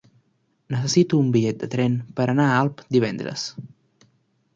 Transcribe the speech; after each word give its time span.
Necessito 0.75 1.19
un 1.25 1.29
bitllet 1.35 1.59
de 1.63 1.69
tren 1.75 1.97
per 2.21 2.25
anar 2.33 2.47
a 2.53 2.57
Alp 2.63 2.81
divendres. 2.97 3.45